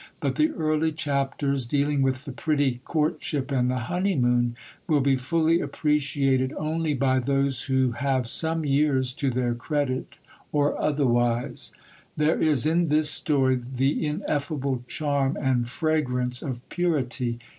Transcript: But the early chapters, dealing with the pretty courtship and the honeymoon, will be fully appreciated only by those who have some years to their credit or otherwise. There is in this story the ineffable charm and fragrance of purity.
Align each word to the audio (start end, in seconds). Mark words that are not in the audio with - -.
But 0.19 0.33
the 0.33 0.49
early 0.53 0.91
chapters, 0.91 1.67
dealing 1.67 2.01
with 2.01 2.25
the 2.25 2.31
pretty 2.31 2.81
courtship 2.85 3.51
and 3.51 3.69
the 3.69 3.81
honeymoon, 3.81 4.55
will 4.87 4.99
be 4.99 5.15
fully 5.15 5.61
appreciated 5.61 6.51
only 6.53 6.95
by 6.95 7.19
those 7.19 7.65
who 7.65 7.91
have 7.91 8.27
some 8.27 8.65
years 8.65 9.13
to 9.13 9.29
their 9.29 9.53
credit 9.53 10.15
or 10.51 10.75
otherwise. 10.81 11.71
There 12.17 12.41
is 12.41 12.65
in 12.65 12.87
this 12.87 13.11
story 13.11 13.57
the 13.63 14.03
ineffable 14.03 14.83
charm 14.87 15.37
and 15.39 15.69
fragrance 15.69 16.41
of 16.41 16.67
purity. 16.69 17.37